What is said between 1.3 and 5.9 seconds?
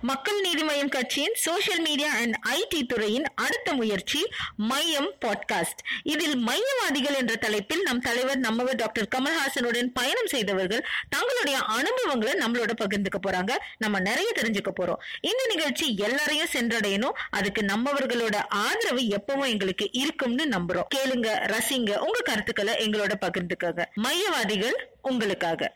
social media and IT துறையின் அடுத்த முயற்சி மையம் பாட்காஸ்ட்